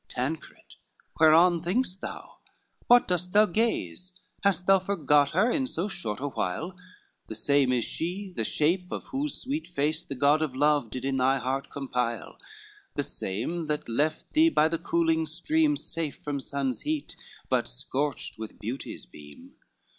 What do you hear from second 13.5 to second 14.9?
that left thee by the